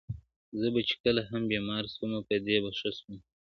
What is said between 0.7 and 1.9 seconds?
بۀ چي كله هم بېمار